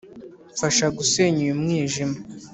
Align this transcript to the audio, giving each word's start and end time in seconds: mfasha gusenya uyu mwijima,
mfasha 0.53 0.85
gusenya 0.97 1.39
uyu 1.43 1.55
mwijima, 1.61 2.17